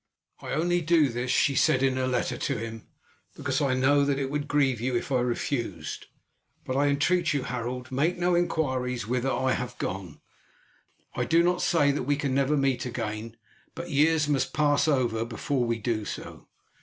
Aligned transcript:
"I 0.41 0.53
only 0.53 0.81
do 0.81 1.09
this," 1.09 1.29
she 1.29 1.53
said 1.53 1.83
in 1.83 1.95
her 1.95 2.07
letter 2.07 2.35
to 2.35 2.57
him, 2.57 2.87
"because 3.35 3.61
I 3.61 3.75
know 3.75 4.03
that 4.03 4.17
it 4.17 4.31
would 4.31 4.47
grieve 4.47 4.81
you 4.81 4.95
if 4.95 5.11
I 5.11 5.19
refused; 5.19 6.07
but 6.65 6.75
I 6.75 6.87
entreat 6.87 7.33
you, 7.35 7.43
Harold, 7.43 7.91
make 7.91 8.17
no 8.17 8.33
inquiries 8.35 9.05
whither 9.07 9.29
I 9.29 9.51
have 9.51 9.77
gone. 9.77 10.19
I 11.13 11.25
do 11.25 11.43
not 11.43 11.61
say 11.61 11.91
that 11.91 12.01
we 12.09 12.15
can 12.15 12.33
never 12.33 12.57
meet 12.57 12.83
again, 12.83 13.37
but 13.75 13.91
years 13.91 14.27
must 14.27 14.53
pass 14.53 14.87
over 14.87 15.23
before 15.23 15.65
we 15.65 15.77
do 15.77 16.03
so. 16.03 16.47